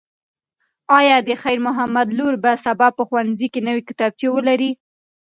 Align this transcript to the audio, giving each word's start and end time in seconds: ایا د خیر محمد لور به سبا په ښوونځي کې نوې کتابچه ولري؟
ایا 0.99 1.17
د 1.27 1.29
خیر 1.41 1.59
محمد 1.67 2.07
لور 2.17 2.33
به 2.43 2.51
سبا 2.65 2.87
په 2.97 3.03
ښوونځي 3.07 3.47
کې 3.53 3.61
نوې 3.67 3.83
کتابچه 3.89 4.27
ولري؟ 4.31 4.71